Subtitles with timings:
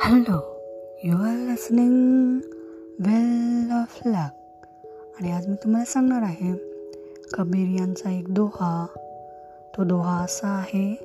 [0.00, 0.60] Hello
[1.04, 2.38] you are listening
[3.00, 4.66] well of luck
[5.16, 6.54] आणि आज मी तुम्हाला सांगणार आहे
[7.34, 8.86] कबीर यांचा एक दोहा.
[9.76, 10.96] तो दोहा असा आहे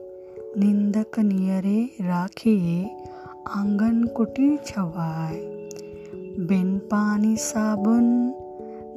[0.55, 3.05] निंदक नियरे राखिये
[3.46, 5.40] आंगण कुटी छवाय.
[6.40, 8.32] बिन पाणी साबुन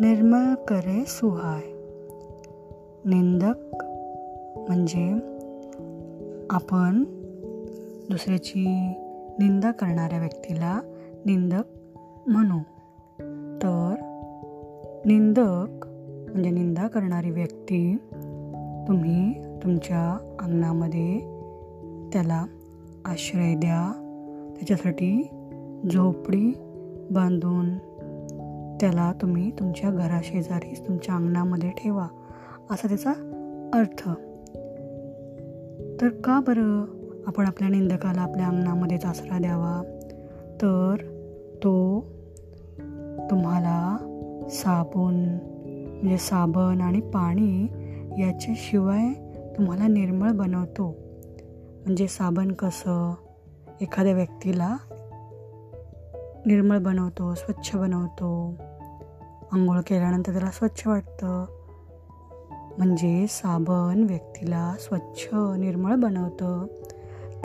[0.00, 1.62] निर्मल करे सुहाय.
[3.04, 3.74] निंदक
[4.68, 5.14] म्हणजे
[6.50, 7.04] आपण
[8.11, 8.93] दुसऱ्याची
[9.39, 10.81] निंदा करणाऱ्या व्यक्तीला
[11.27, 11.63] निंदक
[12.27, 12.59] म्हणू.
[13.63, 13.95] तर
[15.05, 15.86] निंदक
[16.32, 17.96] म्हणजे निंदा करणारी व्यक्ती
[18.89, 21.18] तुम्ही तुमच्या अंगणामध्ये
[22.13, 22.45] त्याला
[23.05, 23.99] आश्रय द्या.
[24.57, 25.29] त्याच्यासाठी
[25.93, 26.53] झोपडी
[27.11, 27.79] बांधून
[28.80, 32.06] त्याला तुम्ही तुमच्या घराशेजारीच तुमच्या अंगणामध्ये ठेवा.
[32.70, 33.11] असा त्याचा
[33.75, 34.08] अर्थ.
[36.00, 37.02] तर का बरं?
[37.27, 39.83] आपण आपल्या निंदकाला आपल्या अंगणामध्येच आसरा द्यावा.
[40.62, 40.96] तर
[41.56, 42.00] तो
[43.30, 43.96] तुम्हाला
[44.50, 45.38] साबण
[46.02, 47.64] म्हणजे साबण आणि पाणी
[48.19, 49.12] याच्याशिवाय
[49.56, 50.96] तुम्हाला निर्मळ बनवतो.
[51.84, 53.14] म्हणजे साबण कसं?
[53.80, 54.77] एखाद्या व्यक्तीला
[56.46, 58.55] निर्मळ बनवतो स्वच्छ बनवतो.
[59.52, 61.44] आंघोळ केल्यानंतर त्याला स्वच्छ वाटतं.
[62.78, 66.66] म्हणजे साबण व्यक्तीला स्वच्छ निर्मळ बनवतं.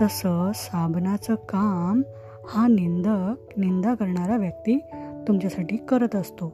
[0.01, 2.01] तसं साबणाचं काम
[2.49, 4.79] हा निंदक निंदा करणारा व्यक्ती
[5.27, 6.51] तुमच्यासाठी करत असतो.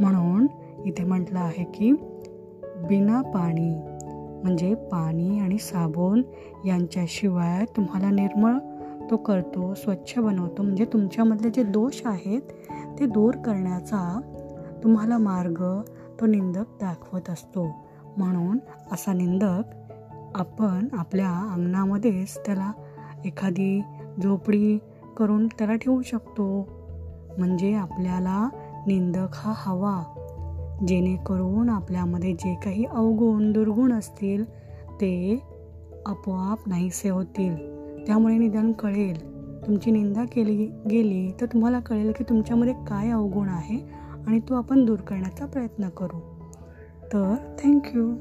[0.00, 0.46] म्हणून
[0.86, 1.92] इथे म्हटलं आहे की
[2.88, 3.74] बिना पाणी
[4.42, 6.22] म्हणजे पाणी आणि साबण
[6.66, 8.52] यांच्याशिवाय तुम्हाला निर्मळ
[9.10, 12.40] तो करतो स्वच्छ बनवतो म्हणजे तुमच्यामधले जे दोष आहेत
[12.98, 14.20] ते दूर करण्याचा
[14.84, 15.80] तुम्हाला मार्ग
[16.20, 17.86] तो निंदक दाखवत असतो.
[18.16, 18.58] म्हणून
[18.92, 19.62] असा निंदक
[20.34, 22.72] आपण आपल्या अंगणामध्येच त्याला
[23.26, 23.82] एखादी
[24.22, 24.78] झोपडी
[25.16, 26.68] करून त्याला ठेवू शकतो.
[27.38, 28.48] म्हणजे आपल्याला
[28.86, 30.02] निंदक हा हवा.
[30.88, 34.44] जेणेकरून आपल्यामध्ये जे काही अवगुण दुर्गुण असतील
[35.00, 35.42] ते
[36.06, 37.56] आपोआप नाहीसे होतील.
[38.06, 39.36] त्यामुळे निदान कळेल.
[39.66, 43.78] तुमची निंदा केली गेली तर तुम्हाला कळेल की तुमच्यामध्ये काय अवगुण आहे
[44.26, 46.20] आणि तो आपण दूर करण्याचा प्रयत्न करू.
[47.12, 47.34] तर
[47.64, 48.14] थँक्यू.